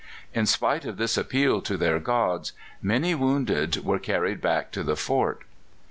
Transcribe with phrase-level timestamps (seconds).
[0.33, 4.95] In spite of this appeal to their gods, many wounded were carried back to the
[4.95, 5.43] fort.